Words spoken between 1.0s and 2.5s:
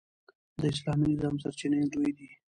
نظام سرچینې دوې دي.